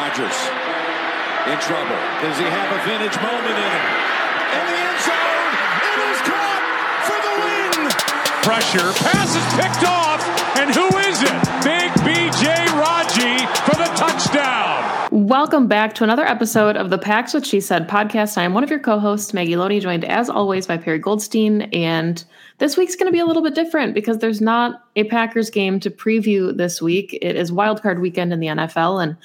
[0.00, 0.40] Rodgers
[1.44, 2.00] in trouble.
[2.24, 3.84] Does he have a vintage moment in him?
[4.56, 6.62] In the end zone, it is caught
[7.04, 7.90] for the win.
[8.40, 10.24] Pressure, pass is picked off,
[10.56, 11.36] and who is it?
[11.62, 14.70] Big BJ Raji for the touchdown.
[15.28, 18.38] Welcome back to another episode of the Packs What She Said podcast.
[18.38, 21.62] I am one of your co-hosts, Maggie Loney, joined as always by Perri Goldstein.
[21.74, 22.24] And
[22.56, 25.78] this week's going to be a little bit different because there's not a Packers game
[25.80, 27.18] to preview this week.
[27.20, 29.18] It is wildcard weekend in the NFL, and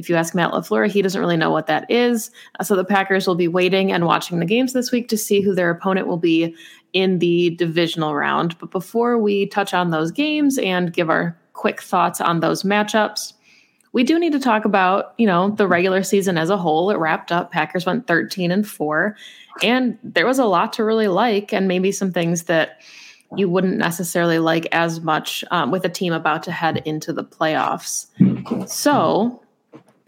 [0.00, 2.30] if you ask Matt LaFleur, he doesn't really know what that is.
[2.58, 5.42] Uh, so the Packers will be waiting and watching the games this week to see
[5.42, 6.56] who their opponent will be
[6.94, 8.58] in the divisional round.
[8.58, 13.34] But before we touch on those games and give our quick thoughts on those matchups,
[13.92, 16.90] we do need to talk about, you know, the regular season as a whole.
[16.90, 17.52] It wrapped up.
[17.52, 19.16] Packers went 13 and 4,
[19.62, 22.80] and there was a lot to really like and maybe some things that
[23.36, 27.24] you wouldn't necessarily like as much um, with a team about to head into the
[27.24, 28.06] playoffs.
[28.68, 29.42] So,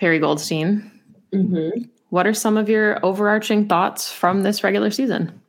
[0.03, 0.91] Perri Goldstein,
[1.33, 1.85] Mm-hmm.
[2.11, 5.41] what are some of your overarching thoughts from this regular season?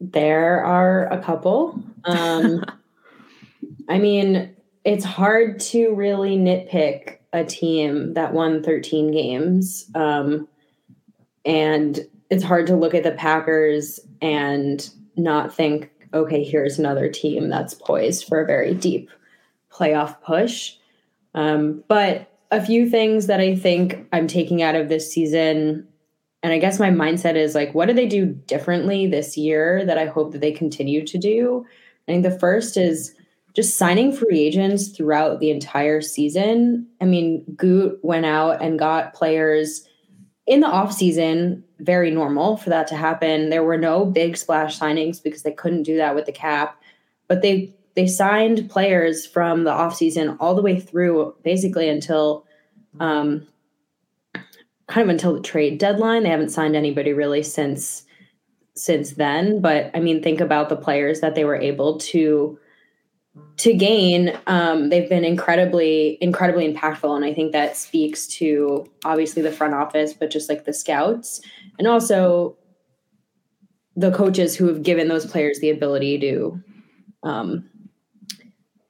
[0.00, 1.78] There are a couple.
[2.04, 2.64] Um,
[3.90, 9.84] I mean, it's hard to really nitpick a team that won 13 games.
[9.94, 10.48] Um,
[11.44, 12.00] and
[12.30, 17.74] it's hard to look at the Packers and not think, okay, here's another team that's
[17.74, 19.10] poised for a very deep
[19.70, 20.76] playoff push.
[21.34, 25.88] Um, but a few things that I think I'm taking out of this season
[26.44, 29.96] and I guess my mindset is like, what do they do differently this year that
[29.96, 31.64] I hope that they continue to do?
[32.06, 33.14] I think the first is
[33.54, 36.86] just signing free agents throughout the entire season.
[37.00, 39.88] I mean, Gute went out and got players
[40.46, 43.48] in the offseason, very normal for that to happen.
[43.48, 46.78] There were no big splash signings because they couldn't do that with the cap,
[47.26, 52.44] but they they signed players from the offseason all the way through basically until
[53.00, 53.46] um,
[54.88, 56.24] kind of until the trade deadline.
[56.24, 58.04] They haven't signed anybody really since
[58.76, 59.60] since then.
[59.60, 62.58] But I mean, think about the players that they were able to
[63.58, 64.38] to gain.
[64.46, 69.74] Um, they've been incredibly incredibly impactful, and I think that speaks to obviously the front
[69.74, 71.40] office, but just like the scouts
[71.78, 72.56] and also
[73.96, 76.60] the coaches who have given those players the ability to
[77.22, 77.70] um,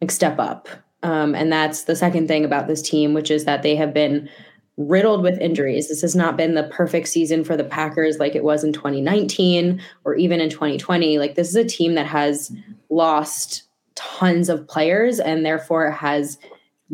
[0.01, 0.69] like step up.
[1.03, 4.29] Um, and that's the second thing about this team, which is that they have been
[4.77, 5.89] riddled with injuries.
[5.89, 9.81] This has not been the perfect season for the Packers like it was in 2019
[10.05, 11.19] or even in 2020.
[11.19, 12.51] Like this is a team that has
[12.91, 16.39] lost tons of players and therefore has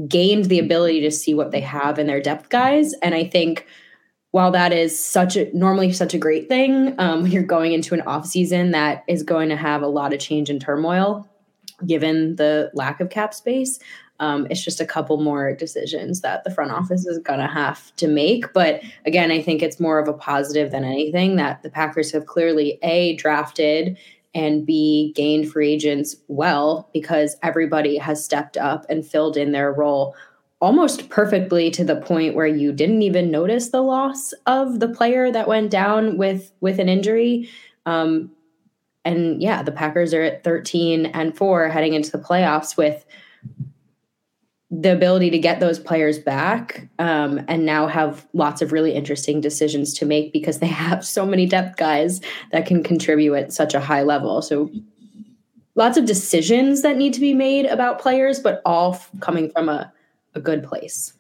[0.07, 2.93] gained the ability to see what they have in their depth guys.
[3.03, 3.67] And I think
[4.33, 7.95] while that is such a normally such a great thing, um, when you're going into
[7.95, 11.29] an off season that is going to have a lot of change and turmoil,
[11.87, 13.79] given the lack of cap space.
[14.21, 17.95] Um, it's just a couple more decisions that the front office is going to have
[17.97, 18.53] to make.
[18.53, 22.27] But again, I think it's more of a positive than anything that the Packers have
[22.27, 23.97] clearly A, drafted
[24.35, 29.73] and B, gained free agents well because everybody has stepped up and filled in their
[29.73, 30.15] role
[30.61, 35.33] almost perfectly to the point where you didn't even notice the loss of the player
[35.33, 37.49] that went down with with an injury.
[37.87, 38.31] Um,
[39.05, 43.05] and yeah, the Packers are at 13 and 4 heading into the playoffs with
[44.71, 49.41] the ability to get those players back um, and now have lots of really interesting
[49.41, 52.21] decisions to make because they have so many depth guys
[52.53, 54.43] that can contribute at such a high level.
[54.43, 54.71] So
[55.75, 59.93] lots of decisions that need to be made about players, but all coming from a,
[60.35, 61.15] a good place.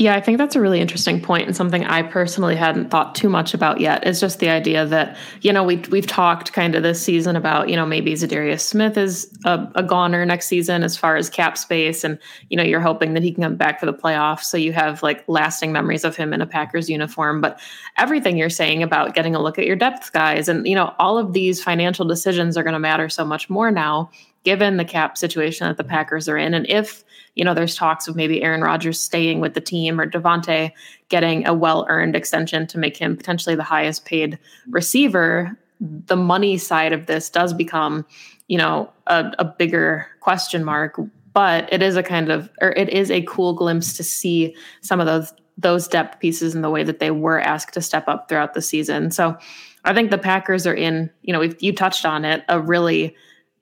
[0.00, 3.28] Yeah, I think that's a really interesting point and something I personally hadn't thought too
[3.28, 4.06] much about yet.
[4.06, 7.68] Is just the idea that you know we we've talked kind of this season about
[7.68, 11.58] you know maybe Za'Darius Smith is a, a goner next season as far as cap
[11.58, 12.16] space, and
[12.48, 15.02] you know you're hoping that he can come back for the playoffs, so you have
[15.02, 17.40] like lasting memories of him in a Packers uniform.
[17.40, 17.58] But
[17.96, 21.18] everything you're saying about getting a look at your depth guys, and you know all
[21.18, 24.10] of these financial decisions are going to matter so much more now
[24.44, 26.54] given the cap situation that the Packers are in.
[26.54, 30.10] And if, you know, there's talks of maybe Aaron Rodgers staying with the team or
[30.10, 30.72] Davante
[31.08, 34.38] getting a well earned extension to make him potentially the highest paid
[34.68, 38.04] receiver, the money side of this does become,
[38.48, 40.98] you know, a, a bigger question mark.
[41.32, 44.98] But it is a kind of, or it is a cool glimpse to see some
[44.98, 48.28] of those those depth pieces in the way that they were asked to step up
[48.28, 49.10] throughout the season.
[49.10, 49.36] So
[49.84, 53.16] I think the Packers are in, you know, you touched on it, a really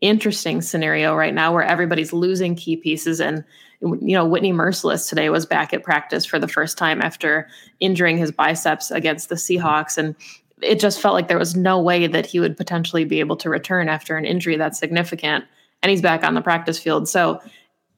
[0.08, 3.20] interesting scenario right now where everybody's losing key pieces.
[3.20, 3.44] And
[3.80, 7.48] you know Whitney Mercilus today was back at practice for the first time after
[7.80, 9.98] injuring his biceps against the Seahawks.
[9.98, 10.14] And
[10.62, 13.50] it just felt like there was no way that he would potentially be able to
[13.50, 15.44] return after an injury that's significant.
[15.82, 17.08] And he's back on the practice field.
[17.08, 17.40] So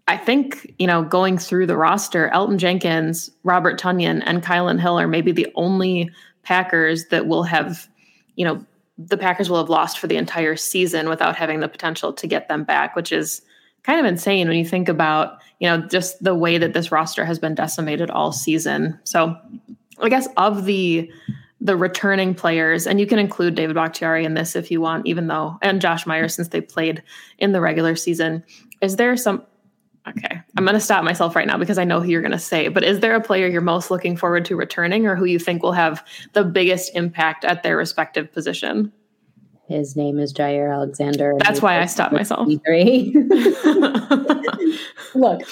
[0.08, 4.98] I think, you know, going through the roster, Elgton Jenkins, Robert Tonyan, and Kylin Hill
[4.98, 6.10] are maybe the only
[6.42, 7.86] Packers that will have,
[8.34, 8.64] you know,
[8.98, 12.48] the Packers will have lost for the entire season without having the potential to get
[12.48, 13.42] them back, which is
[13.84, 17.24] kind of insane when you think about, you know, just the way that this roster
[17.24, 18.98] has been decimated all season.
[19.04, 19.36] So
[20.00, 21.10] I guess of the
[21.60, 25.26] the returning players, and you can include David Bakhtiari in this if you want, even
[25.26, 27.02] though and Josh Myers since they played
[27.38, 28.44] in the regular season.
[28.80, 29.42] Is there some
[30.08, 30.40] Okay.
[30.56, 32.68] I'm going to stop myself right now because I know who you're going to say.
[32.68, 35.62] But is there a player you're most looking forward to returning or who you think
[35.62, 36.02] will have
[36.32, 38.90] the biggest impact at their respective position?
[39.68, 41.34] His name is Jaire Alexander.
[41.38, 42.48] That's why I stopped myself.
[45.14, 45.42] Look,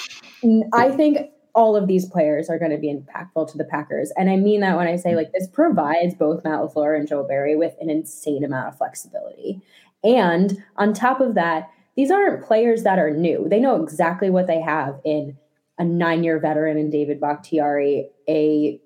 [0.73, 1.19] I think
[1.55, 4.11] all of these players are going to be impactful to the Packers.
[4.17, 7.25] And I mean that when I say like this provides both Matt LaFleur and Joe
[7.25, 9.61] Barry with an insane amount of flexibility.
[10.05, 13.47] And on top of that, these aren't players that are new.
[13.49, 15.37] They know exactly what they have in
[15.79, 18.81] a nine year veteran in David Bakhtiari, a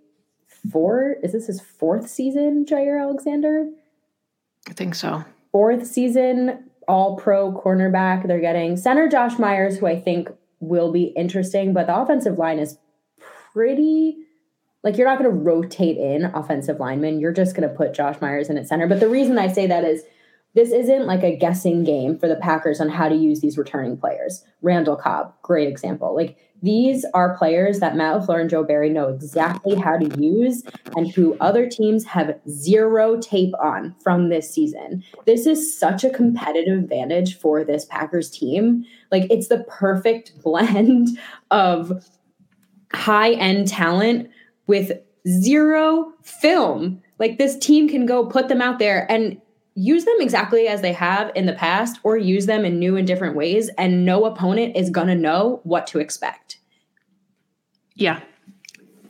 [0.71, 3.69] four, is this his fourth season, Jaire Alexander?
[4.69, 5.25] I think so.
[5.53, 8.27] Fourth season, all pro cornerback.
[8.27, 10.29] They're getting center Josh Myers, who I think
[10.61, 12.79] will be interesting, but the offensive line is
[13.53, 14.17] pretty
[14.83, 17.21] like you're not going to rotate in offensive linemen.
[17.21, 18.87] You're just going to put Josh Myers in at center.
[18.87, 20.05] But the reason I say that is
[20.55, 23.97] this isn't like a guessing game for the Packers on how to use these returning
[23.97, 24.45] players.
[24.63, 26.15] Randall Cobb, great example.
[26.15, 30.63] Like these are players that Matt LaFleur and Joe Barry know exactly how to use
[30.97, 35.03] and who other teams have zero tape on from this season.
[35.25, 38.85] This is such a competitive advantage for this Packers team.
[39.11, 41.19] Like it's the perfect blend
[41.51, 42.07] of
[42.93, 44.29] high end talent
[44.67, 44.93] with
[45.29, 47.01] zero film.
[47.19, 49.41] Like this team can go put them out there and
[49.75, 53.07] use them exactly as they have in the past or use them in new and
[53.07, 56.59] different ways and no opponent is going to know what to expect.
[57.95, 58.21] Yeah.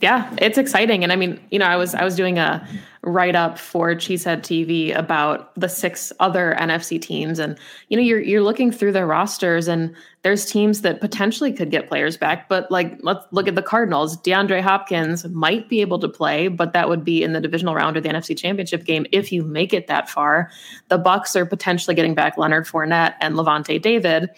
[0.01, 2.67] Yeah, it's exciting and I mean, you know, I was I was doing a
[3.03, 7.39] write up for Cheesehead TV about the six other NFC teams.
[7.39, 7.59] And,
[7.89, 11.89] you know, you're, you're looking through their rosters and there's teams that potentially could get
[11.89, 12.47] players back.
[12.49, 14.19] But like, let's look at the Cardinals.
[14.19, 17.97] DeAndre Hopkins might be able to play, but that would be in the divisional round
[17.97, 20.51] or the NFC championship game if you make it that far.
[20.89, 24.29] The Bucs are potentially getting back Leonard Fournette and Lavonte David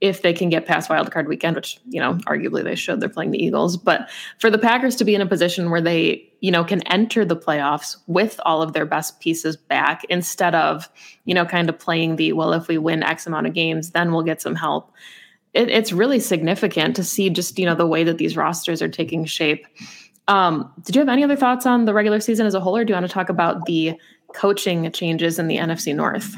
[0.00, 3.08] if they can get past wild card weekend, which, you know, arguably they should, they're
[3.08, 3.76] playing the Eagles.
[3.76, 4.08] But
[4.38, 7.36] for the Packers to be in a position where they, you know, can enter the
[7.36, 10.88] playoffs with all of their best pieces back instead of,
[11.24, 14.12] you know, kind of playing the, well, if we win X amount of games, then
[14.12, 14.92] we'll get some help.
[15.54, 18.88] It, it's really significant to see just, you know, the way that these rosters are
[18.88, 19.66] taking shape.
[20.28, 22.84] Um, did you have any other thoughts on the regular season as a whole, or
[22.84, 23.94] do you want to talk about the
[24.34, 26.36] coaching changes in the NFC North?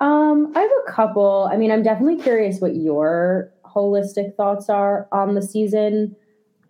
[0.00, 1.48] Um, I have a couple.
[1.52, 6.14] I mean, I'm definitely curious what your holistic thoughts are on the season.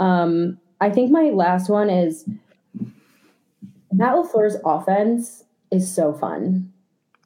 [0.00, 2.24] Um, I think my last one is
[3.92, 6.72] Matt LaFleur's offense is so fun.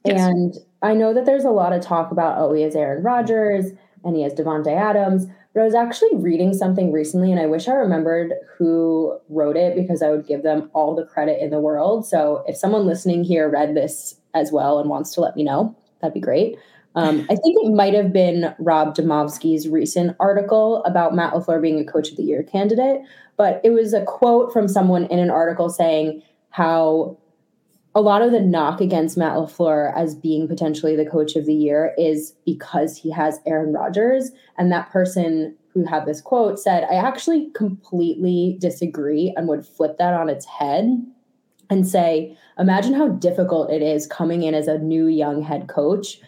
[0.05, 0.21] Yes.
[0.21, 3.71] And I know that there's a lot of talk about, oh, he has Aaron Rodgers
[4.03, 5.27] and he has Davante Adams.
[5.53, 9.75] But I was actually reading something recently and I wish I remembered who wrote it
[9.75, 12.05] because I would give them all the credit in the world.
[12.05, 15.75] So if someone listening here read this as well and wants to let me know,
[16.01, 16.57] that'd be great.
[16.95, 21.79] Um, I think it might have been Rob Demovsky's recent article about Matt LaFleur being
[21.79, 23.01] a coach of the year candidate,
[23.35, 26.21] but it was a quote from someone in an article saying
[26.53, 27.17] how
[27.95, 31.53] a lot of the knock against Matt LaFleur as being potentially the coach of the
[31.53, 34.31] year is because he has Aaron Rodgers.
[34.55, 39.97] And that person who had this quote said, I actually completely disagree and would flip
[39.97, 41.03] that on its head
[41.71, 46.19] and say, imagine how difficult it is coming in as a new young head coach,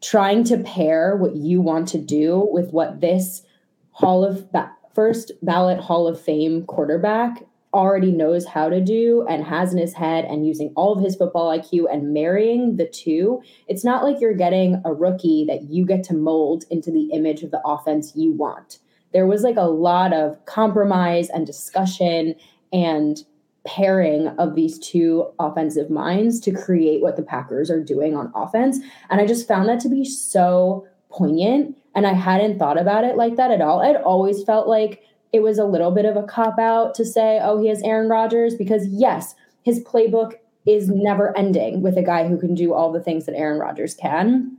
[0.00, 3.42] trying to pair what you want to do with what this
[3.90, 9.44] Hall of ba- first ballot Hall of Fame quarterback already knows how to do and
[9.44, 13.42] has in his head and using all of his football IQ and marrying the two.
[13.66, 17.42] It's not like you're getting a rookie that you get to mold into the image
[17.42, 18.78] of the offense you want.
[19.12, 22.34] There was like a lot of compromise and discussion
[22.72, 23.18] and
[23.66, 28.78] pairing of these two offensive minds to create what the Packers are doing on offense.
[29.10, 31.76] And I just found that to be so poignant.
[31.94, 33.80] And I hadn't thought about it like that at all.
[33.80, 35.02] I'd always felt like
[35.34, 38.08] it was a little bit of a cop out to say, oh, he has Aaron
[38.08, 42.92] Rodgers, because yes, his playbook is never ending with a guy who can do all
[42.92, 44.56] the things that Aaron Rodgers can.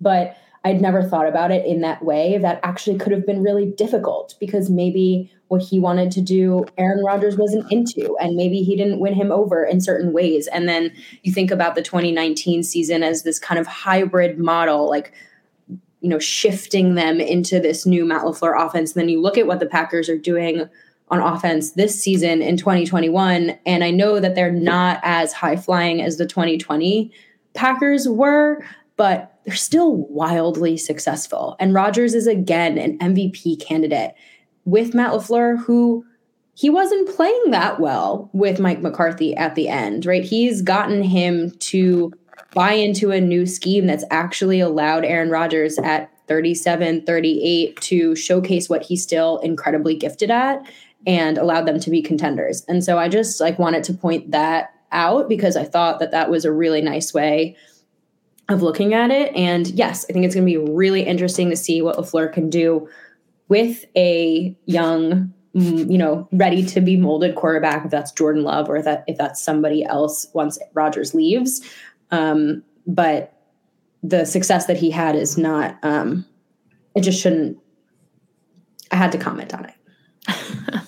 [0.00, 2.38] But I'd never thought about it in that way.
[2.38, 7.04] That actually could have been really difficult because maybe what he wanted to do, Aaron
[7.04, 10.46] Rodgers wasn't into, and maybe he didn't win him over in certain ways.
[10.46, 10.92] And then
[11.24, 15.12] you think about the 2019 season as this kind of hybrid model, like
[16.06, 18.92] you know, shifting them into this new Matt LaFleur offense.
[18.92, 20.68] And then you look at what the Packers are doing
[21.08, 23.58] on offense this season in 2021.
[23.66, 27.10] And I know that they're not as high flying as the 2020
[27.54, 28.64] Packers were,
[28.96, 31.56] but they're still wildly successful.
[31.58, 34.14] And Rodgers is again an MVP candidate
[34.64, 36.06] with Matt LaFleur, who
[36.54, 40.22] he wasn't playing that well with Mike McCarthy at the end, right?
[40.22, 42.12] He's gotten him to
[42.54, 48.68] buy into a new scheme that's actually allowed Aaron Rodgers at 37, 38 to showcase
[48.68, 50.60] what he's still incredibly gifted at
[51.06, 52.64] and allowed them to be contenders.
[52.68, 56.30] And so I just like wanted to point that out because I thought that that
[56.30, 57.56] was a really nice way
[58.48, 59.34] of looking at it.
[59.34, 62.48] And yes, I think it's going to be really interesting to see what LaFleur can
[62.48, 62.88] do
[63.48, 68.68] with a young, mm, you know, ready to be molded quarterback, if that's Jordan Love
[68.68, 71.60] or if, that, if that's somebody else once Rodgers leaves.
[72.10, 73.32] Um, but
[74.02, 76.24] the success that he had is not, um,
[76.94, 77.58] it just shouldn't,
[78.90, 79.74] I had to comment on it.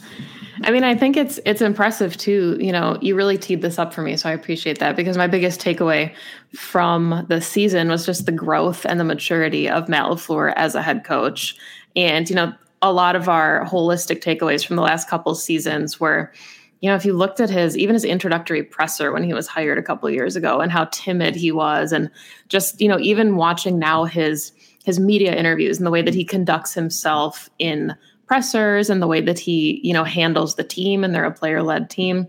[0.64, 2.56] I mean, I think it's it's impressive too.
[2.60, 5.26] You know, you really teed this up for me, so I appreciate that because my
[5.26, 6.12] biggest takeaway
[6.54, 10.82] from the season was just the growth and the maturity of Matt Lafleur as a
[10.82, 11.56] head coach.
[11.94, 16.32] And you know, a lot of our holistic takeaways from the last couple seasons were,
[16.80, 19.78] you know, if you looked at his even his introductory presser when he was hired
[19.78, 22.10] a couple years ago, and how timid he was, and
[22.48, 24.52] just you know, even watching now his
[24.84, 27.94] his media interviews and the way that he conducts himself in
[28.26, 31.62] pressers and the way that he, you know, handles the team and they're a player
[31.62, 32.26] led team.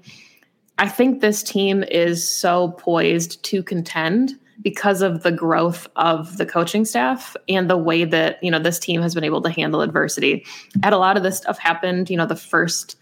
[0.77, 6.45] I think this team is so poised to contend because of the growth of the
[6.45, 9.81] coaching staff and the way that, you know, this team has been able to handle
[9.81, 10.45] adversity.
[10.83, 12.97] Had a lot of this stuff happened, you know, the first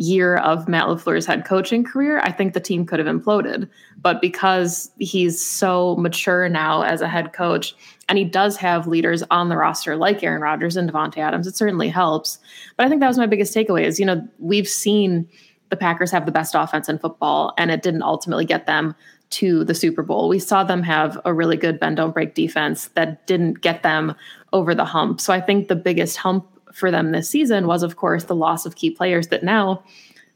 [0.00, 3.68] year of Matt LaFleur's head coaching career, I think the team could have imploded.
[4.00, 7.74] But because he's so mature now as a head coach,
[8.08, 11.54] and he does have leaders on the roster like Aaron Rodgers and Davante Adams, it
[11.54, 12.38] certainly helps.
[12.78, 15.28] But I think that was my biggest takeaway is, you know, we've seen
[15.68, 18.94] the Packers have the best offense in football, and it didn't ultimately get them
[19.30, 20.28] to the Super Bowl.
[20.28, 24.14] We saw them have a really good bend don't break defense that didn't get them
[24.52, 25.20] over the hump.
[25.20, 28.66] So I think the biggest hump for them this season was, of course, the loss
[28.66, 29.82] of key players that now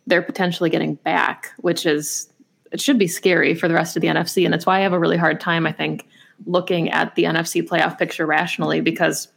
[0.07, 2.29] they're potentially getting back, which is
[2.73, 4.45] it should be scary for the rest of the NFC.
[4.45, 6.07] And it's why I have a really hard time, I think,
[6.47, 9.29] looking at the NFC playoff picture rationally because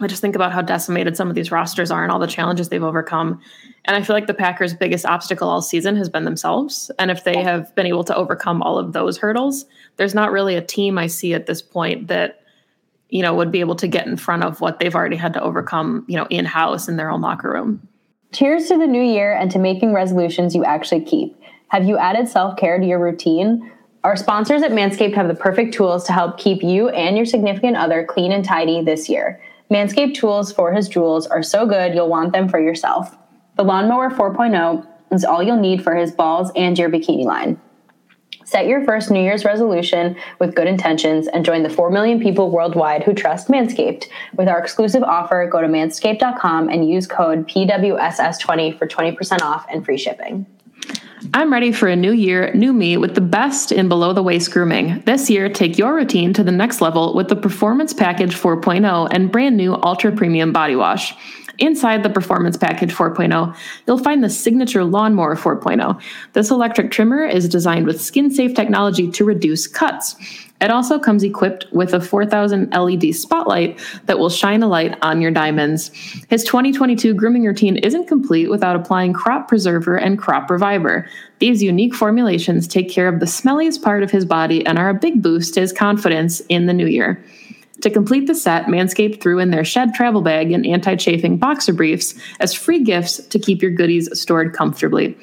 [0.00, 2.70] I just think about how decimated some of these rosters are and all the challenges
[2.70, 3.40] they've overcome.
[3.84, 6.90] And I feel like the Packers' biggest obstacle all season has been themselves.
[6.98, 9.66] And if they have been able to overcome all of those hurdles,
[9.96, 12.40] there's not really a team I see at this point that
[13.10, 15.42] you know, would be able to get in front of what they've already had to
[15.42, 17.86] overcome, you know, in house in their own locker room.
[18.32, 21.36] Cheers to the new year and to making resolutions you actually keep.
[21.68, 23.70] Have you added self care to your routine?
[24.02, 27.76] Our sponsors at Manscaped have the perfect tools to help keep you and your significant
[27.76, 29.42] other clean and tidy this year.
[29.70, 33.16] Manscaped tools for his jewels are so good you'll want them for yourself.
[33.56, 37.60] The Lawnmower 4.0 is all you'll need for his balls and your bikini line.
[38.50, 42.50] Set your first New Year's resolution with good intentions and join the 4 million people
[42.50, 44.08] worldwide who trust Manscaped.
[44.34, 49.84] With our exclusive offer, go to manscaped.com and use code PWSS20 for 20% off and
[49.84, 50.46] free shipping.
[51.32, 54.50] I'm ready for a new year, new me with the best in below the waist
[54.50, 55.00] grooming.
[55.06, 59.30] This year, take your routine to the next level with the Performance Package 4.0 and
[59.30, 61.14] brand new Ultra Premium Body Wash.
[61.60, 63.54] Inside the Performance Package 4.0,
[63.86, 66.00] you'll find the Signature Lawnmower 4.0.
[66.32, 70.16] This electric trimmer is designed with skin safe technology to reduce cuts.
[70.62, 75.20] It also comes equipped with a 4000 LED spotlight that will shine a light on
[75.20, 75.88] your diamonds.
[76.28, 81.06] His 2022 grooming routine isn't complete without applying Crop Preserver and Crop Reviver.
[81.40, 84.94] These unique formulations take care of the smelliest part of his body and are a
[84.94, 87.22] big boost to his confidence in the new year.
[87.82, 91.72] To complete the set, Manscaped threw in their shed travel bag and anti chafing boxer
[91.72, 95.16] briefs as free gifts to keep your goodies stored comfortably.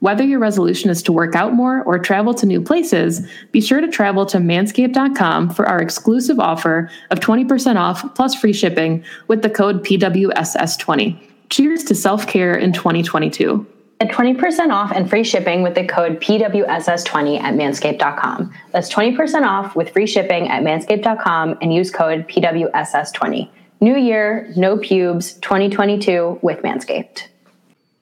[0.00, 3.80] Whether your resolution is to work out more or travel to new places, be sure
[3.80, 9.42] to travel to manscaped.com for our exclusive offer of 20% off plus free shipping with
[9.42, 11.20] the code PWSS20.
[11.50, 13.66] Cheers to self care in 2022.
[14.00, 18.54] Get 20% off and free shipping with the code PWSS20 at manscaped.com.
[18.70, 23.50] That's 20% off with free shipping at manscaped.com and use code PWSS20.
[23.80, 27.26] New year, no pubes, 2022 with Manscaped.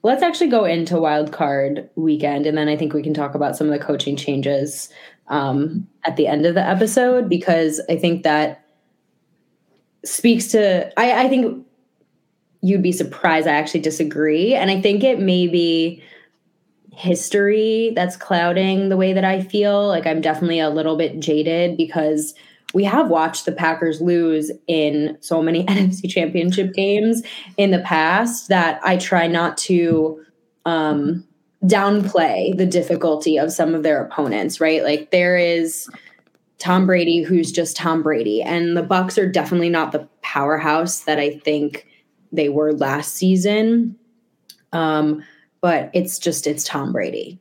[0.02, 3.56] Let's actually go into wild card weekend, and then I think we can talk about
[3.56, 4.88] some of the coaching changes
[5.28, 8.64] um, at the end of the episode because I think that
[10.04, 10.92] speaks to.
[10.98, 11.65] I, I think
[12.66, 14.54] you'd be surprised I actually disagree.
[14.54, 16.02] And I think it may be
[16.92, 19.86] history that's clouding the way that I feel.
[19.86, 22.34] Like I'm definitely a little bit jaded because
[22.74, 27.22] we have watched the Packers lose in so many NFC championship games
[27.56, 30.24] in the past that I try not to
[30.64, 31.24] um,
[31.64, 34.82] downplay the difficulty of some of their opponents, right?
[34.82, 35.88] Like there is
[36.58, 41.20] Tom Brady who's just Tom Brady and the Bucs are definitely not the powerhouse that
[41.20, 41.86] I think
[42.36, 43.96] they were last season.
[44.72, 45.24] Um,
[45.60, 47.40] but it's just it's Tom Brady.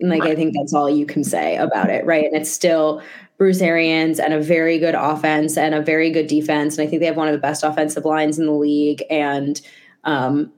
[0.00, 2.26] Like I think that's all you can say about it, right?
[2.26, 3.02] And it's still
[3.38, 6.76] Bruce Arians and a very good offense and a very good defense.
[6.76, 9.02] And I think they have one of the best offensive lines in the league.
[9.10, 9.60] And
[10.04, 10.52] um,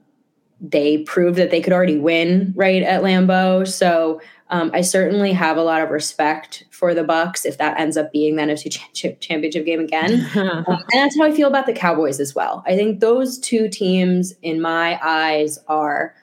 [0.61, 3.67] they proved that they could already win right at Lambeau.
[3.67, 7.97] So um, I certainly have a lot of respect for the Bucs if that ends
[7.97, 10.27] up being the NFC ch- championship game again.
[10.35, 12.63] um, and that's how I feel about the Cowboys as well.
[12.67, 16.13] I think those two teams, in my eyes, are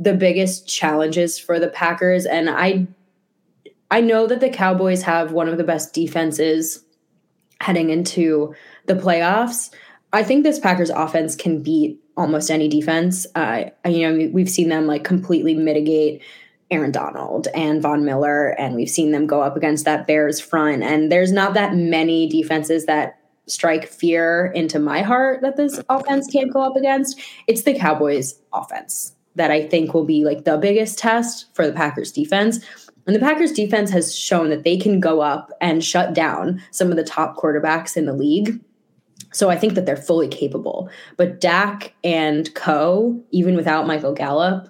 [0.00, 2.26] the biggest challenges for the Packers.
[2.26, 2.88] And I
[3.90, 6.84] I know that the Cowboys have one of the best defenses
[7.60, 8.52] heading into
[8.86, 9.70] the playoffs.
[10.12, 13.26] I think this Packers offense can beat almost any defense.
[13.36, 16.22] Uh, you know, we've seen them like completely mitigate
[16.70, 20.82] Aaron Donald and Von Miller, and we've seen them go up against that Bears front.
[20.82, 26.28] And there's not that many defenses that strike fear into my heart that this offense
[26.32, 27.20] can't go up against.
[27.46, 31.72] It's the Cowboys offense that I think will be like the biggest test for the
[31.72, 32.64] Packers defense.
[33.06, 36.90] And the Packers defense has shown that they can go up and shut down some
[36.90, 38.58] of the top quarterbacks in the league.
[39.32, 40.88] So I think that they're fully capable.
[41.16, 44.68] But Dak and Co, even without Michael Gallup,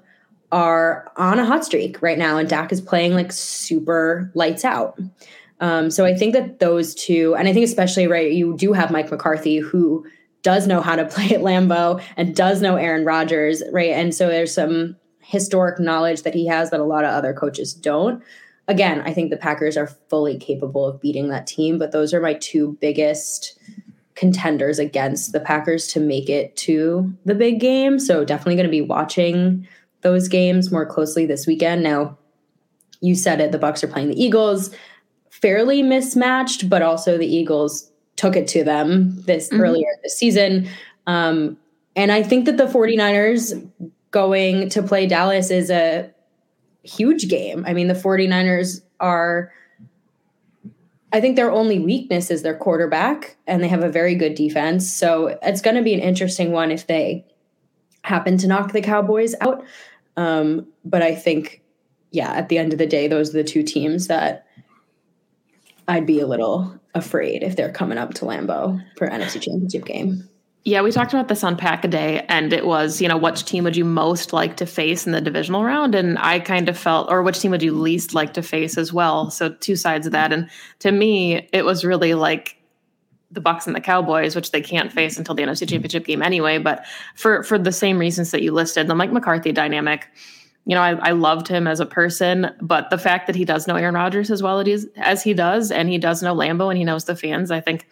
[0.54, 2.38] are on a hot streak right now.
[2.38, 4.96] And Dak is playing like super lights out.
[5.58, 8.92] Um, so I think that those two, and I think especially right, you do have
[8.92, 10.06] Mike McCarthy who
[10.42, 13.90] does know how to play at Lambeau and does know Aaron Rodgers, right?
[13.90, 17.74] And so there's some historic knowledge that he has that a lot of other coaches
[17.74, 18.22] don't.
[18.68, 22.20] Again, I think the Packers are fully capable of beating that team, but those are
[22.20, 23.58] my two biggest
[24.14, 27.98] contenders against the Packers to make it to the big game.
[27.98, 29.66] So definitely going to be watching
[30.04, 31.82] those games more closely this weekend.
[31.82, 32.16] Now,
[33.00, 34.70] you said it, the Bucs are playing the Eagles,
[35.30, 39.60] fairly mismatched, but also the Eagles took it to them this mm-hmm.
[39.60, 40.68] earlier this season.
[41.08, 41.56] Um,
[41.96, 43.68] and I think that the 49ers
[44.10, 46.10] going to play Dallas is a
[46.84, 47.64] huge game.
[47.66, 49.52] I mean, the 49ers are
[51.12, 54.90] I think their only weakness is their quarterback and they have a very good defense.
[54.90, 57.24] So it's going to be an interesting one if they
[58.02, 59.64] happen to knock the Cowboys out.
[60.16, 61.62] Um, but I think
[62.10, 64.46] yeah, at the end of the day those are the two teams that
[65.88, 70.28] I'd be a little afraid if they're coming up to Lambeau for NFC Championship game.
[70.66, 73.44] Yeah, we talked about this on Pack a Day, and it was, you know, which
[73.44, 75.94] team would you most like to face in the divisional round?
[75.94, 78.90] And I kind of felt, or which team would you least like to face as
[78.90, 79.30] well?
[79.30, 80.32] So two sides of that.
[80.32, 80.48] And
[80.78, 82.56] to me, it was really like
[83.34, 86.58] the Bucs and the Cowboys, which they can't face until the NFC Championship game anyway.
[86.58, 90.08] But for for the same reasons that you listed, the Mike McCarthy dynamic.
[90.66, 93.66] You know, I, I loved him as a person, but the fact that he does
[93.66, 94.64] know Aaron Rodgers as well
[94.96, 97.86] as he does, and he does know Lambeau and he knows the fans, I think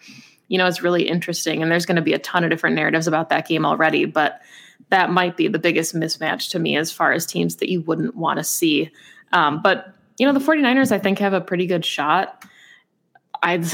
[0.52, 1.62] you know, it's really interesting.
[1.62, 4.42] And there's going to be a ton of different narratives about that game already, but
[4.90, 8.14] that might be the biggest mismatch to me as far as teams that you wouldn't
[8.14, 8.90] want to see.
[9.32, 12.44] Um, but, you know, the 49ers, I think, have a pretty good shot.
[13.42, 13.64] I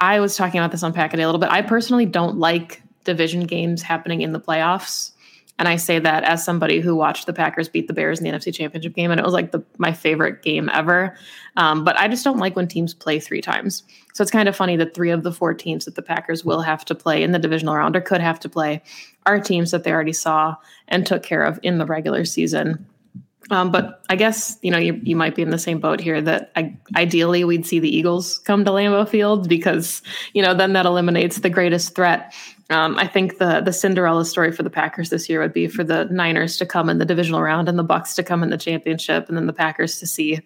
[0.00, 1.50] I was talking about this on Pack a Day a little bit.
[1.50, 5.12] I personally don't like division games happening in the playoffs.
[5.58, 8.30] And I say that as somebody who watched the Packers beat the Bears in the
[8.30, 11.16] NFC Championship game, and it was like the, my favorite game ever.
[11.56, 13.82] Um, but I just don't like when teams play three times.
[14.12, 16.60] So it's kind of funny that three of the four teams that the Packers will
[16.60, 18.82] have to play in the divisional round or could have to play
[19.24, 20.56] are teams that they already saw
[20.88, 22.86] and took care of in the regular season.
[23.48, 26.20] Um, but I guess you know you, you might be in the same boat here
[26.20, 30.02] that I, ideally we'd see the Eagles come to Lambeau Field because
[30.34, 32.34] you know then that eliminates the greatest threat
[32.68, 35.84] um, I think the the Cinderella story for the Packers this year would be for
[35.84, 38.58] the Niners to come in the divisional round and the Bucs to come in the
[38.58, 40.40] championship, and then the Packers to see.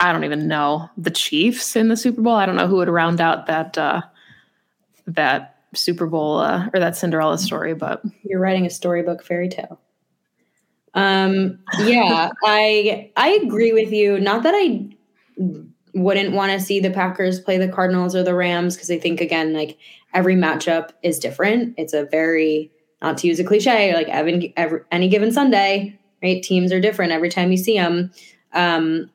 [0.00, 2.34] I don't even know the Chiefs in the Super Bowl.
[2.34, 4.02] I don't know who would round out that uh,
[5.06, 9.78] that Super Bowl uh, or that Cinderella story, but you're writing a storybook fairy tale.
[10.94, 14.20] Um, yeah, I I agree with you.
[14.20, 14.88] Not that I
[15.94, 19.20] wouldn't want to see the Packers play the Cardinals or the Rams because I think
[19.20, 19.78] again like
[20.14, 21.74] every matchup is different.
[21.78, 26.42] It's a very not to use a cliche like every, every, any given Sunday, right?
[26.42, 28.12] Teams are different every time you see them.
[28.52, 29.10] Um,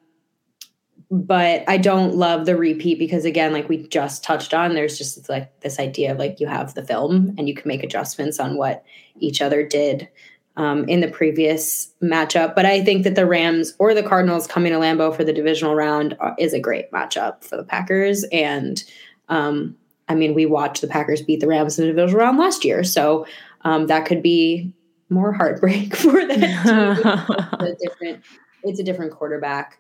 [1.10, 5.30] but I don't love the repeat because again, like we just touched on, there's just
[5.30, 8.58] like this idea of like you have the film and you can make adjustments on
[8.58, 8.84] what
[9.20, 10.10] each other did
[10.58, 12.56] um, in the previous matchup.
[12.56, 15.76] But I think that the Rams or the Cardinals coming to Lambeau for the divisional
[15.76, 18.26] round uh, is a great matchup for the Packers.
[18.32, 18.84] And
[19.30, 19.78] um,
[20.10, 22.84] I mean, we watched the Packers beat the Rams in the divisional round last year,
[22.84, 23.26] so
[23.62, 24.74] um, that could be
[25.10, 27.60] more heartbreak for that team.
[27.68, 28.24] it's different,
[28.64, 29.80] it's a different quarterback.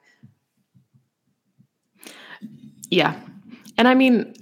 [2.89, 3.19] Yeah,
[3.77, 4.33] and I mean,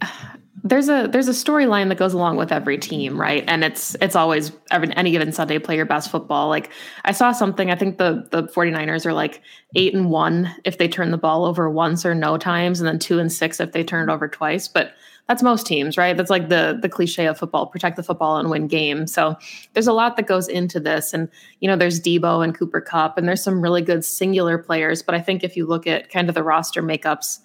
[0.66, 3.44] there's a there's a storyline that goes along with every team, right?
[3.48, 6.50] And it's it's always every, any given Sunday play your best football.
[6.50, 6.72] Like
[7.06, 9.44] I saw something, I think the the 49ers are like
[9.76, 12.98] 8 and 1 if they turn the ball over once or no times and then
[12.98, 14.94] 2 and 6 if they turn it over twice, but
[15.28, 16.18] that's most teams, right?
[16.18, 19.14] That's like the the cliche of football, protect the football and win games.
[19.14, 19.36] So
[19.74, 23.20] there's a lot that goes into this and you know, there's Debo and Cooper Kupp,
[23.20, 26.28] and there's some really good singular players, but I think if you look at kind
[26.28, 27.42] of the roster makeups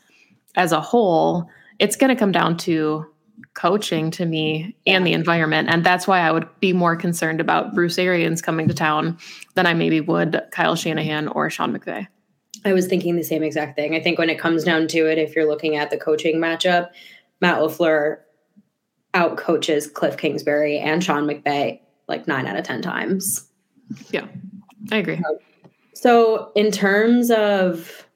[0.56, 1.50] as a whole,
[1.80, 3.06] it's going to come down to
[3.54, 5.68] coaching to me and the environment.
[5.70, 9.18] And that's why I would be more concerned about Bruce Arians coming to town
[9.54, 12.06] than I maybe would Kyle Shanahan or Sean McVay.
[12.64, 13.94] I was thinking the same exact thing.
[13.94, 16.90] I think when it comes down to it, if you're looking at the coaching matchup,
[17.40, 18.18] Matt LaFleur
[19.14, 23.48] out coaches Cliff Kingsbury and Sean McVay like nine out of 10 times.
[24.10, 24.26] Yeah,
[24.92, 25.20] I agree.
[25.94, 28.06] So, in terms of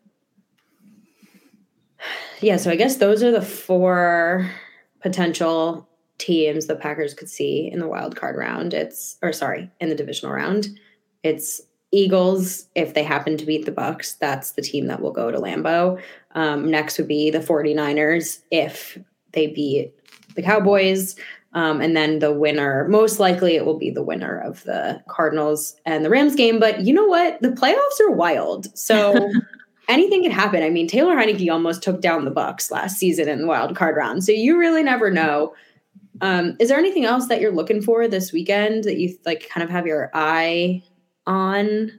[2.44, 4.50] yeah, so I guess those are the four
[5.00, 8.74] potential teams the Packers could see in the wild card round.
[8.74, 10.68] It's or sorry, in the divisional round.
[11.22, 15.30] It's Eagles if they happen to beat the Bucs, that's the team that will go
[15.30, 16.00] to Lambeau.
[16.34, 18.98] Um, next would be the 49ers if
[19.32, 19.94] they beat
[20.34, 21.16] the Cowboys.
[21.52, 25.76] Um, and then the winner, most likely it will be the winner of the Cardinals
[25.86, 26.58] and the Rams game.
[26.58, 27.40] But you know what?
[27.40, 28.76] The playoffs are wild.
[28.76, 29.30] So
[29.88, 30.62] anything can happen.
[30.62, 33.96] I mean, Taylor Heinicke almost took down the Bucs last season in the wild card
[33.96, 35.54] round, so you really never know.
[36.20, 39.64] Um, is there anything else that you're looking for this weekend that you like kind
[39.64, 40.82] of have your eye
[41.26, 41.90] on?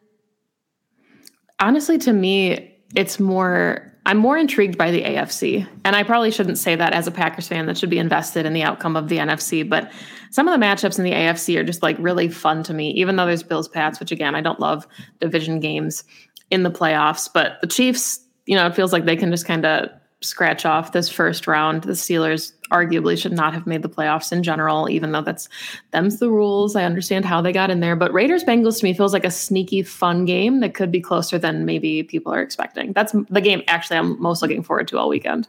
[1.59, 3.91] Honestly, to me, it's more.
[4.07, 7.47] I'm more intrigued by the AFC, and I probably shouldn't say that as a Packers
[7.47, 9.67] fan that should be invested in the outcome of the NFC.
[9.67, 9.91] But
[10.29, 13.15] some of the matchups in the AFC are just like really fun to me, even
[13.15, 14.87] though there's Bills Pats, which again I don't love
[15.19, 16.03] division games
[16.51, 17.29] in the playoffs.
[17.31, 19.89] But the Chiefs, you know, it feels like they can just kind of
[20.21, 21.83] scratch off this first round.
[21.83, 25.47] The Steelers arguably should not have made the playoffs in general, even though that's
[25.91, 26.75] them's the rules.
[26.75, 27.95] I understand how they got in there.
[27.95, 31.37] But Raiders Bengals to me feels like a sneaky fun game that could be closer
[31.37, 32.93] than maybe people are expecting.
[32.93, 35.47] That's the game actually I'm most looking forward to all weekend.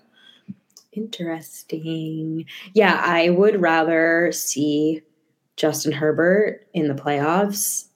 [0.93, 2.47] Interesting.
[2.75, 5.03] Yeah, I would rather see
[5.57, 7.87] Justin Herbert in the playoffs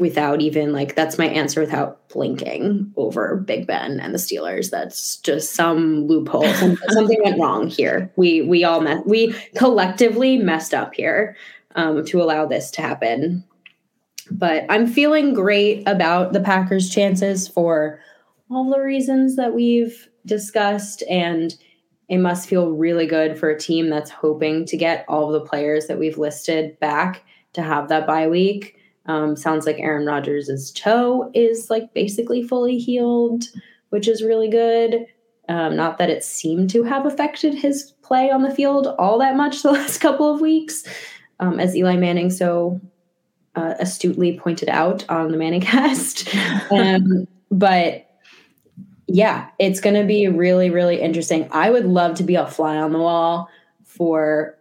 [0.00, 4.70] without even like that's my answer without blinking over Big Ben and the Steelers.
[4.70, 6.52] That's just some loophole.
[6.88, 8.10] Something went wrong here.
[8.16, 11.36] We we all met we collectively messed up here
[11.76, 13.44] um, to allow this to happen.
[14.30, 18.00] But I'm feeling great about the Packers' chances for
[18.50, 21.54] all the reasons that we've discussed and
[22.08, 25.86] it must feel really good for a team that's hoping to get all the players
[25.86, 31.30] that we've listed back to have that bye week um, sounds like Aaron Rodgers' toe
[31.34, 33.44] is like basically fully healed,
[33.90, 35.06] which is really good.
[35.48, 39.36] Um, not that it seemed to have affected his play on the field all that
[39.36, 40.84] much the last couple of weeks,
[41.40, 42.80] um, as Eli Manning so
[43.56, 46.34] uh, astutely pointed out on the Manning cast.
[46.70, 48.06] um, but
[49.08, 51.48] yeah, it's going to be really, really interesting.
[51.50, 53.48] I would love to be a fly on the wall
[53.84, 54.56] for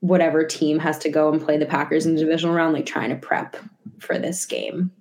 [0.00, 3.10] whatever team has to go and play the Packers in the divisional round, like trying
[3.10, 3.56] to prep
[3.98, 4.92] for this game.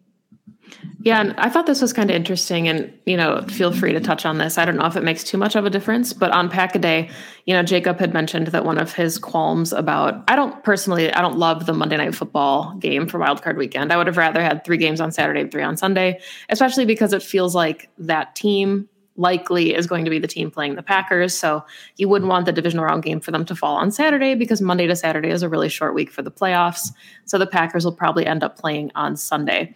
[1.01, 2.67] Yeah, and I thought this was kind of interesting.
[2.67, 4.57] And, you know, feel free to touch on this.
[4.57, 6.79] I don't know if it makes too much of a difference, but on Pack a
[6.79, 7.09] Day,
[7.45, 11.21] you know, Jacob had mentioned that one of his qualms about, I don't personally, I
[11.21, 13.93] don't love the Monday Night Football game for Wildcard Weekend.
[13.93, 17.13] I would have rather had three games on Saturday and three on Sunday, especially because
[17.13, 21.37] it feels like that team likely is going to be the team playing the Packers.
[21.37, 21.65] So
[21.97, 24.87] you wouldn't want the divisional round game for them to fall on Saturday because Monday
[24.87, 26.91] to Saturday is a really short week for the playoffs.
[27.25, 29.75] So the Packers will probably end up playing on Sunday.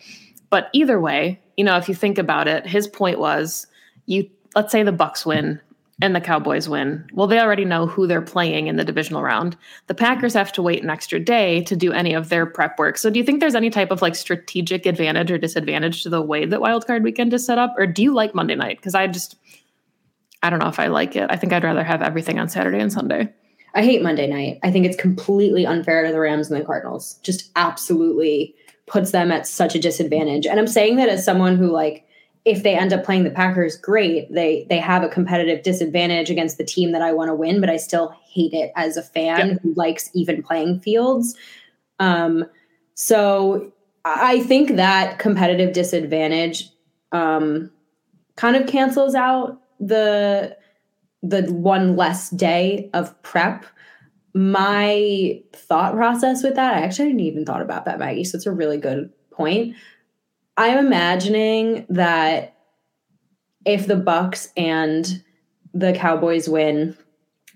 [0.49, 3.67] But either way, you know, if you think about it, his point was
[4.05, 5.59] you let's say the Bucs win
[6.01, 7.07] and the Cowboys win.
[7.13, 9.55] Well, they already know who they're playing in the divisional round.
[9.87, 12.97] The Packers have to wait an extra day to do any of their prep work.
[12.97, 16.21] So, do you think there's any type of like strategic advantage or disadvantage to the
[16.21, 18.77] way that Wildcard Weekend is set up, or do you like Monday night?
[18.77, 19.35] Because I just,
[20.43, 21.29] I don't know if I like it.
[21.29, 23.31] I think I'd rather have everything on Saturday and Sunday.
[23.73, 24.59] I hate Monday night.
[24.63, 27.19] I think it's completely unfair to the Rams and the Cardinals.
[27.23, 30.45] Just absolutely puts them at such a disadvantage.
[30.45, 32.05] And I'm saying that as someone who like
[32.43, 34.33] if they end up playing the Packers, great.
[34.33, 37.69] They they have a competitive disadvantage against the team that I want to win, but
[37.69, 39.61] I still hate it as a fan yep.
[39.61, 41.35] who likes even playing fields.
[41.99, 42.45] Um,
[42.95, 43.71] so
[44.05, 46.69] I think that competitive disadvantage
[47.11, 47.71] um,
[48.35, 50.57] kind of cancels out the
[51.21, 53.65] the one less day of prep.
[54.33, 58.23] My thought process with that, I actually didn't even thought about that, Maggie.
[58.23, 59.75] So it's a really good point.
[60.61, 62.55] I'm imagining that
[63.65, 65.23] if the Bucs and
[65.73, 66.95] the Cowboys win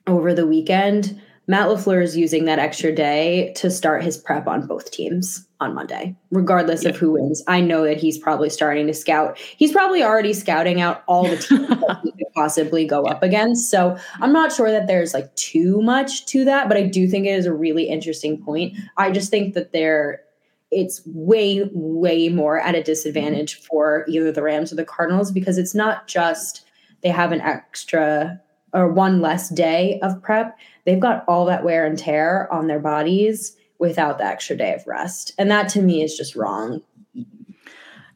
[0.07, 4.65] over the weekend, Matt LaFleur is using that extra day to start his prep on
[4.65, 6.89] both teams on Monday, regardless yeah.
[6.89, 7.43] of who wins.
[7.47, 9.37] I know that he's probably starting to scout.
[9.37, 13.69] He's probably already scouting out all the teams that he could possibly go up against.
[13.69, 17.27] So I'm not sure that there's like too much to that, but I do think
[17.27, 18.75] it is a really interesting point.
[18.97, 20.24] I just think that there
[20.71, 22.86] it's way, way more at a mm-hmm.
[22.86, 26.65] disadvantage for either the Rams or the Cardinals because it's not just
[27.01, 28.41] they have an extra
[28.73, 32.80] or one less day of prep they've got all that wear and tear on their
[32.80, 35.34] bodies without the extra day of rest.
[35.38, 36.82] And that to me is just wrong.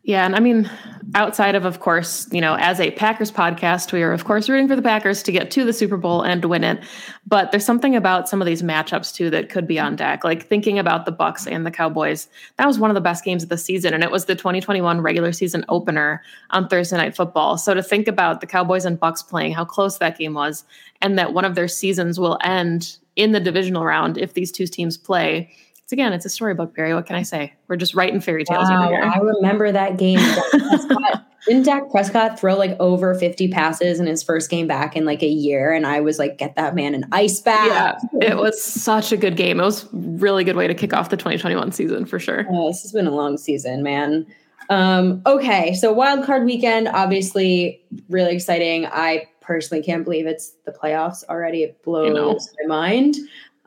[0.03, 0.69] Yeah, and I mean,
[1.13, 4.67] outside of, of course, you know, as a Packers podcast, we are of course rooting
[4.67, 6.79] for the Packers to get to the Super Bowl and win it.
[7.27, 10.23] But there's something about some of these matchups too that could be on deck.
[10.23, 13.43] Like thinking about the Bucs and the Cowboys, that was one of the best games
[13.43, 17.57] of the season, and it was the 2021 regular season opener on Thursday Night Football.
[17.57, 20.63] So to think about the Cowboys and Bucs playing, how close that game was,
[21.01, 24.65] and that one of their seasons will end in the divisional round if these two
[24.65, 25.51] teams play
[25.89, 26.93] it's again, it's a storybook, Barry.
[26.93, 27.51] What can I say?
[27.67, 29.11] We're just writing fairy tales wow, over here.
[29.11, 30.19] I remember that game.
[31.47, 35.23] Didn't Dak Prescott throw like over 50 passes in his first game back in like
[35.23, 35.73] a year?
[35.73, 38.05] And I was like, get that man an ice bath.
[38.13, 39.59] Yeah, it was such a good game.
[39.59, 42.45] It was really good way to kick off the 2021 season for sure.
[42.51, 44.27] Oh, this has been a long season, man.
[44.69, 48.85] Um, okay, so wild card weekend, obviously really exciting.
[48.85, 51.63] I personally can't believe it's the playoffs already.
[51.63, 53.15] It blows my mind.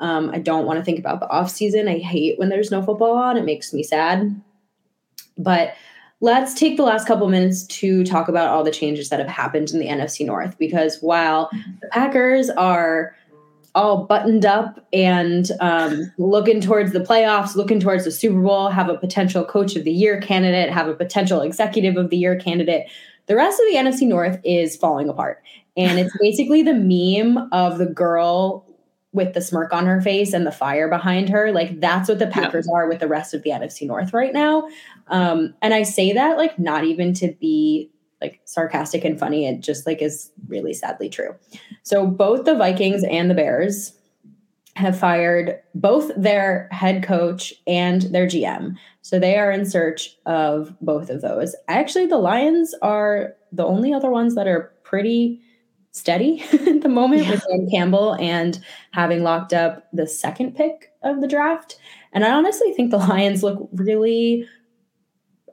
[0.02, 1.88] Um, I don't want to think about the off season.
[1.88, 3.36] I hate when there's no football on.
[3.36, 4.38] It makes me sad.
[5.38, 5.74] But
[6.20, 9.70] let's take the last couple minutes to talk about all the changes that have happened
[9.70, 11.48] in the NFC North because while
[11.80, 13.14] the Packers are
[13.74, 18.88] all buttoned up and um, looking towards the playoffs, looking towards the Super Bowl, have
[18.88, 22.86] a potential coach of the year candidate, have a potential executive of the year candidate.
[23.26, 25.42] The rest of the NFC North is falling apart.
[25.76, 28.66] And it's basically the meme of the girl
[29.12, 31.52] with the smirk on her face and the fire behind her.
[31.52, 32.76] Like that's what the Packers yeah.
[32.76, 34.68] are with the rest of the NFC North right now.
[35.08, 37.90] Um, and I say that like not even to be
[38.22, 39.46] like sarcastic and funny.
[39.46, 41.34] It just like is really sadly true.
[41.82, 43.92] So both the Vikings and the Bears
[44.76, 48.76] have fired both their head coach and their GM.
[49.02, 51.54] So they are in search of both of those.
[51.68, 55.42] Actually, the Lions are the only other ones that are pretty
[55.92, 57.30] steady at the moment yeah.
[57.30, 61.78] with Dan Campbell and having locked up the second pick of the draft.
[62.12, 64.48] And I honestly think the Lions look really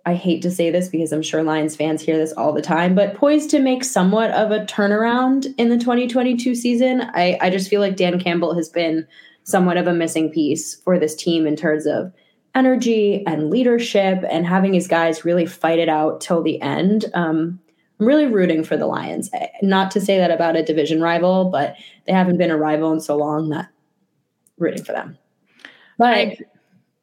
[0.05, 2.95] I hate to say this because I'm sure Lions fans hear this all the time,
[2.95, 7.01] but poised to make somewhat of a turnaround in the 2022 season.
[7.13, 9.05] I, I just feel like Dan Campbell has been
[9.43, 12.11] somewhat of a missing piece for this team in terms of
[12.55, 17.05] energy and leadership and having his guys really fight it out till the end.
[17.13, 17.59] Um,
[17.99, 19.29] I'm really rooting for the Lions.
[19.33, 22.93] Eh, not to say that about a division rival, but they haven't been a rival
[22.93, 23.69] in so long that
[24.57, 25.17] rooting for them.
[25.97, 26.37] But I,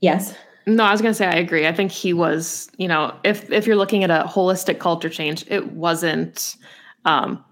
[0.00, 0.34] yes.
[0.66, 1.66] No, I was going to say I agree.
[1.66, 5.44] I think he was, you know, if if you're looking at a holistic culture change,
[5.48, 6.56] it wasn't
[7.04, 7.44] um,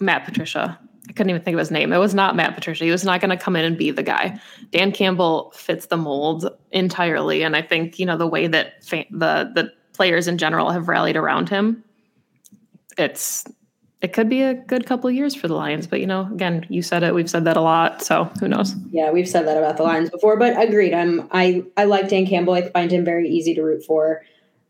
[0.00, 0.78] Matt Patricia.
[1.06, 1.92] I couldn't even think of his name.
[1.92, 2.84] It was not Matt Patricia.
[2.84, 4.40] He was not going to come in and be the guy.
[4.72, 9.04] Dan Campbell fits the mold entirely, and I think you know the way that fa-
[9.10, 11.84] the the players in general have rallied around him
[12.98, 13.44] it's
[14.00, 16.66] it could be a good couple of years for the Lions, but you know, again,
[16.68, 18.74] you said it, we've said that a lot, so who knows?
[18.90, 20.92] Yeah, we've said that about the Lions before, but agreed.
[20.92, 22.54] I'm I I like Dan Campbell.
[22.54, 24.22] I find him very easy to root for.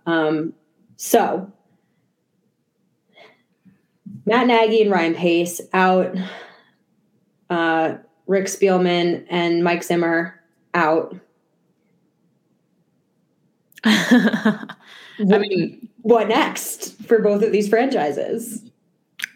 [0.06, 0.52] Um,
[0.96, 1.50] so
[4.26, 6.14] Matt Nagy and Ryan Pace out.
[7.50, 10.40] Uh, Rick Spielman and Mike Zimmer
[10.72, 11.14] out.
[13.84, 14.76] I
[15.18, 18.62] mean, what next for both of these franchises?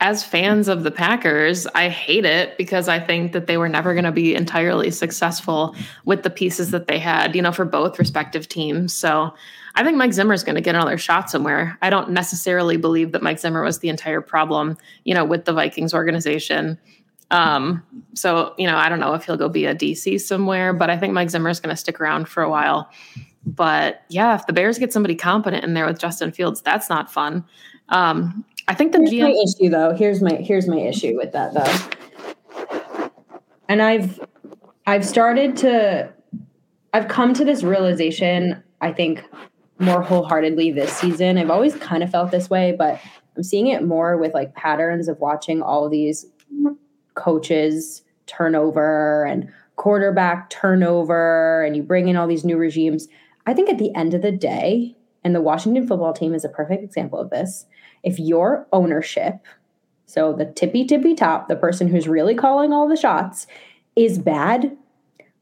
[0.00, 3.94] As fans of the Packers, I hate it because I think that they were never
[3.94, 7.98] going to be entirely successful with the pieces that they had, you know, for both
[7.98, 8.92] respective teams.
[8.92, 9.34] So
[9.74, 11.78] I think Mike Zimmer is going to get another shot somewhere.
[11.82, 15.52] I don't necessarily believe that Mike Zimmer was the entire problem, you know, with the
[15.52, 16.78] Vikings organization.
[17.30, 17.82] Um,
[18.14, 20.96] so, you know, I don't know if he'll go be a DC somewhere, but I
[20.96, 22.90] think Mike Zimmer is going to stick around for a while.
[23.54, 27.10] But yeah, if the Bears get somebody competent in there with Justin Fields, that's not
[27.10, 27.44] fun.
[27.88, 29.94] Um, I think the here's GM- my issue though.
[29.94, 33.08] Here's my here's my issue with that though.
[33.68, 34.20] And I've
[34.86, 36.12] I've started to
[36.92, 39.24] I've come to this realization, I think,
[39.78, 41.38] more wholeheartedly this season.
[41.38, 43.00] I've always kind of felt this way, but
[43.36, 46.26] I'm seeing it more with like patterns of watching all these
[47.14, 53.08] coaches turnover and quarterback turnover and you bring in all these new regimes.
[53.48, 56.50] I think at the end of the day, and the Washington football team is a
[56.50, 57.64] perfect example of this,
[58.02, 59.46] if your ownership,
[60.04, 63.46] so the tippy tippy top, the person who's really calling all the shots,
[63.96, 64.76] is bad,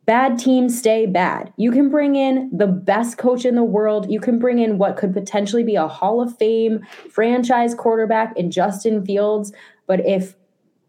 [0.04, 1.52] bad teams stay bad.
[1.56, 4.08] You can bring in the best coach in the world.
[4.08, 8.52] You can bring in what could potentially be a Hall of Fame franchise quarterback in
[8.52, 9.52] Justin Fields.
[9.88, 10.36] But if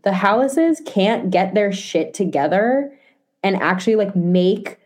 [0.04, 2.96] the Halases can't get their shit together
[3.42, 4.78] and actually like make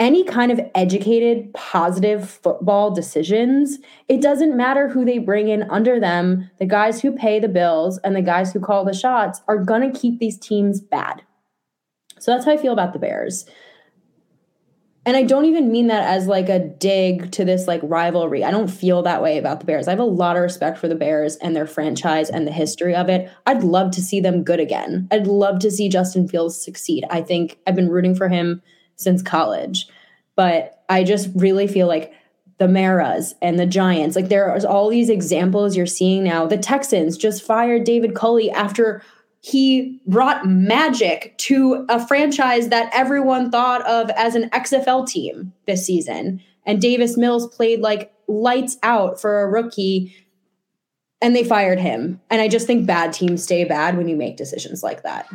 [0.00, 6.00] any kind of educated, positive football decisions, it doesn't matter who they bring in under
[6.00, 6.50] them.
[6.58, 9.92] The guys who pay the bills and the guys who call the shots are going
[9.92, 11.22] to keep these teams bad.
[12.18, 13.44] So that's how I feel about the Bears.
[15.04, 18.42] And I don't even mean that as like a dig to this like rivalry.
[18.44, 19.86] I don't feel that way about the Bears.
[19.86, 22.94] I have a lot of respect for the Bears and their franchise and the history
[22.94, 23.30] of it.
[23.46, 25.08] I'd love to see them good again.
[25.10, 27.04] I'd love to see Justin Fields succeed.
[27.10, 28.62] I think I've been rooting for him
[29.00, 29.88] since college.
[30.36, 32.12] But I just really feel like
[32.58, 36.46] the Maras and the Giants, like there are all these examples you're seeing now.
[36.46, 39.02] The Texans just fired David Culley after
[39.40, 45.86] he brought magic to a franchise that everyone thought of as an XFL team this
[45.86, 46.42] season.
[46.66, 50.14] And Davis Mills played like lights out for a rookie
[51.22, 52.20] and they fired him.
[52.28, 55.26] And I just think bad teams stay bad when you make decisions like that.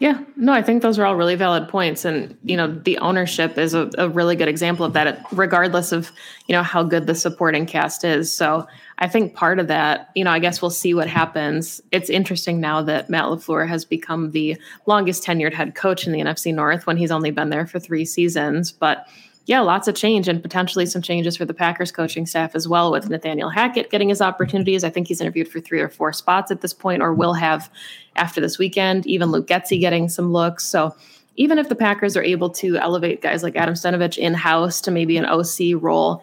[0.00, 2.06] Yeah, no, I think those are all really valid points.
[2.06, 6.10] And, you know, the ownership is a, a, really good example of that, regardless of,
[6.46, 8.34] you know, how good the supporting cast is.
[8.34, 11.82] So I think part of that, you know, I guess we'll see what happens.
[11.92, 16.20] It's interesting now that Matt LaFleur has become the longest tenured head coach in the
[16.20, 18.72] NFC North when he's only been there for three seasons.
[18.72, 19.06] But,
[19.50, 22.92] yeah, lots of change and potentially some changes for the Packers coaching staff as well
[22.92, 24.84] with Nathaniel Hackett getting his opportunities.
[24.84, 27.68] I think he's interviewed for three or four spots at this point, or will have
[28.14, 29.08] after this weekend.
[29.08, 30.64] Even Luke Getsy getting some looks.
[30.64, 30.94] So
[31.34, 34.92] even if the Packers are able to elevate guys like Adam Stenavich in house to
[34.92, 36.22] maybe an OC role,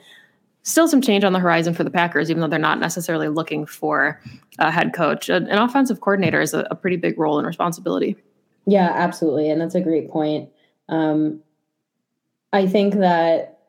[0.64, 3.66] still some change on the horizon for the Packers, even though they're not necessarily looking
[3.66, 4.22] for
[4.58, 5.28] a head coach.
[5.28, 8.16] An offensive coordinator is a, a pretty big role and responsibility.
[8.66, 9.50] Yeah, absolutely.
[9.50, 10.50] And that's a great point.
[10.88, 11.42] Um,
[12.54, 13.60] I think that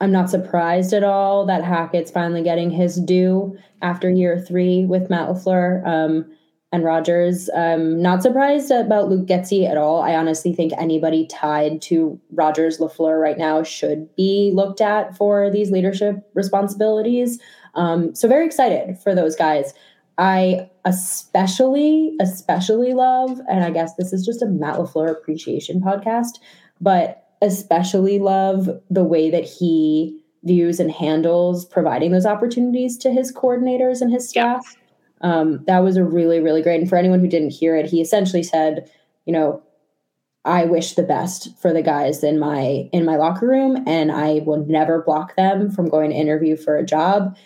[0.00, 5.08] I'm not surprised at all that Hackett's finally getting his due after year three with
[5.08, 6.26] Matt LaFleur um,
[6.72, 7.48] and Rodgers.
[7.54, 10.02] Um, not surprised about Luke Getsy at all.
[10.02, 15.50] I honestly think anybody tied to Rodgers LaFleur right now should be looked at for
[15.50, 17.40] these leadership responsibilities.
[17.74, 19.72] Um, so very excited for those guys.
[20.18, 26.38] I especially, especially love, and I guess this is just a Matt LaFleur appreciation podcast,
[26.80, 33.32] but especially love the way that he views and handles providing those opportunities to his
[33.32, 34.74] coordinators and his staff.
[34.74, 34.80] Yeah.
[35.20, 36.80] Um, that was a really, really great.
[36.80, 38.90] And for anyone who didn't hear it, he essentially said,
[39.26, 39.62] you know,
[40.44, 44.42] I wish the best for the guys in my in my locker room, and I
[44.44, 47.36] will never block them from going to interview for a job.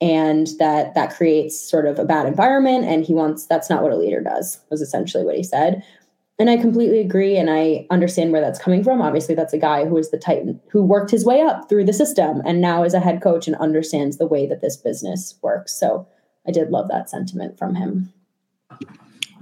[0.00, 2.86] And that that creates sort of a bad environment.
[2.86, 4.58] And he wants that's not what a leader does.
[4.70, 5.84] Was essentially what he said.
[6.40, 7.36] And I completely agree.
[7.36, 9.02] And I understand where that's coming from.
[9.02, 11.92] Obviously, that's a guy who is the Titan who worked his way up through the
[11.92, 15.78] system and now is a head coach and understands the way that this business works.
[15.78, 16.08] So
[16.48, 18.10] I did love that sentiment from him.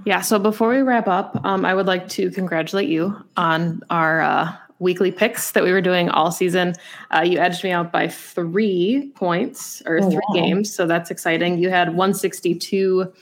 [0.05, 0.19] Yeah.
[0.19, 4.53] So before we wrap up, um, I would like to congratulate you on our uh,
[4.79, 6.73] weekly picks that we were doing all season.
[7.15, 10.35] Uh, you edged me out by three points or oh, three wow.
[10.35, 10.75] games.
[10.75, 11.59] So that's exciting.
[11.59, 13.13] You had 162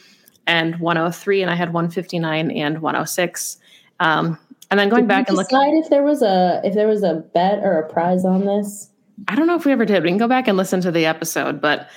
[0.48, 3.58] and 103, and I had 159 and 106.
[4.00, 4.38] Um,
[4.70, 7.04] and then going did back and looking, decide if there was a if there was
[7.04, 8.90] a bet or a prize on this.
[9.28, 10.04] I don't know if we ever did.
[10.04, 11.90] We can go back and listen to the episode, but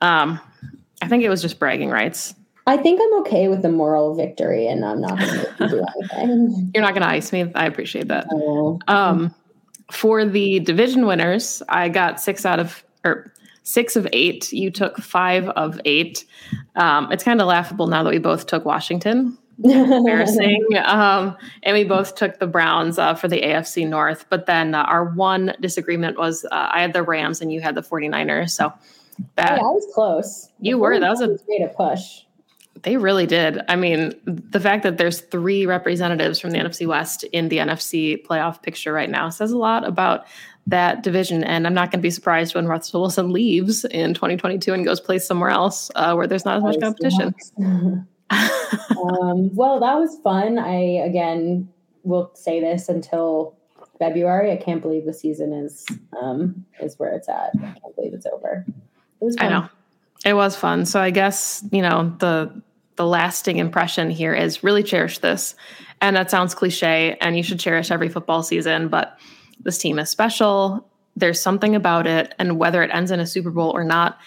[0.00, 0.38] um,
[1.00, 2.34] I think it was just bragging rights.
[2.66, 6.70] I think I'm okay with the moral victory, and I'm not going to do anything.
[6.74, 7.50] You're not going to ice me.
[7.54, 8.26] I appreciate that.
[8.30, 8.78] Oh.
[8.88, 9.34] Um,
[9.90, 13.32] for the division winners, I got six out of or
[13.62, 14.52] six of eight.
[14.52, 16.26] You took five of eight.
[16.76, 20.66] Um, it's kind of laughable now that we both took Washington embarrassing.
[20.78, 24.26] Um, and we both took the Browns uh, for the AFC North.
[24.30, 27.74] But then uh, our one disagreement was uh, I had the Rams and you had
[27.74, 28.50] the 49ers.
[28.50, 28.72] So
[29.34, 30.48] that I was close.
[30.60, 31.00] You the were.
[31.00, 32.22] That was a made a push.
[32.82, 33.60] They really did.
[33.68, 38.24] I mean, the fact that there's three representatives from the NFC West in the NFC
[38.24, 40.26] playoff picture right now says a lot about
[40.68, 41.42] that division.
[41.42, 45.00] And I'm not going to be surprised when Russell Wilson leaves in 2022 and goes
[45.00, 47.34] play somewhere else uh, where there's not as much competition.
[48.30, 50.58] um, well, that was fun.
[50.58, 51.68] I again
[52.02, 53.56] will say this until
[53.98, 54.52] February.
[54.52, 55.86] I can't believe the season is
[56.20, 57.50] um, is where it's at.
[57.56, 58.64] I can't believe it's over.
[58.68, 59.36] It was.
[59.36, 59.46] Fun.
[59.46, 59.68] I know
[60.24, 60.86] it was fun.
[60.86, 62.62] So I guess you know the
[62.96, 65.54] the lasting impression here is really cherish this.
[66.00, 69.18] And that sounds cliche, and you should cherish every football season, but
[69.60, 70.88] this team is special.
[71.16, 74.18] There's something about it, and whether it ends in a Super Bowl or not,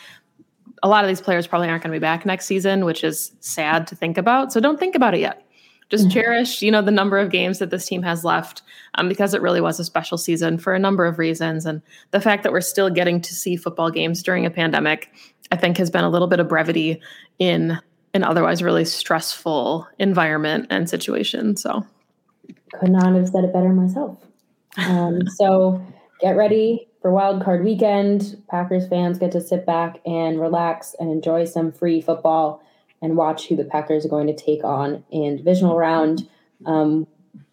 [0.84, 3.32] a lot of these players probably aren't going to be back next season, which is
[3.40, 4.52] sad to think about.
[4.52, 5.46] So don't think about it yet.
[5.90, 6.14] Just mm-hmm.
[6.14, 8.62] cherish, you know, the number of games that this team has left,
[8.96, 12.22] um, because it really was a special season for a number of reasons, and the
[12.22, 15.14] fact that we're still getting to see football games during a pandemic,
[15.52, 17.02] I think, has been a little bit of brevity
[17.40, 17.78] in
[18.14, 21.58] an otherwise really stressful environment and situation.
[21.58, 21.86] So,
[22.80, 24.18] could not have said it better myself.
[24.78, 25.86] Um, so,
[26.22, 28.41] get ready for Wild Card Weekend.
[28.49, 32.64] Packers fans get to sit back and relax and enjoy some free football
[33.02, 36.30] and watch who the Packers are going to take on in divisional round.
[36.66, 37.08] Um,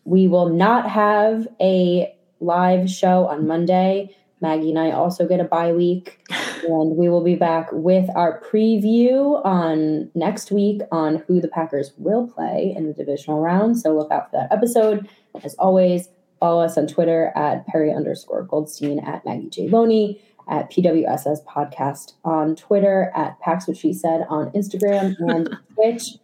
[0.04, 4.14] we will not have a live show on Monday.
[4.40, 6.20] Maggie and I also get a bye week,
[6.68, 11.92] and we will be back with our preview on next week on who the Packers
[11.96, 13.78] will play in the divisional round.
[13.78, 15.08] So look out for that episode.
[15.42, 16.08] As always,
[16.40, 22.14] follow us on Twitter at Perri underscore Goldstein at Maggie J Loney at PWSS Podcast
[22.24, 26.16] on Twitter at Pack's What She Said on Instagram and Twitch.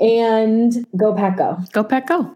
[0.00, 1.58] And go Pack Go.
[1.72, 2.34] Go Pack Go.